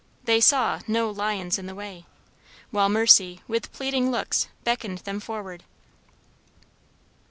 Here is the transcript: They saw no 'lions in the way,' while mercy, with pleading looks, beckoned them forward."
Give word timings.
They 0.23 0.41
saw 0.41 0.79
no 0.87 1.11
'lions 1.11 1.59
in 1.59 1.67
the 1.67 1.75
way,' 1.75 2.07
while 2.71 2.89
mercy, 2.89 3.41
with 3.47 3.71
pleading 3.71 4.09
looks, 4.09 4.47
beckoned 4.63 4.97
them 4.99 5.19
forward." 5.19 5.63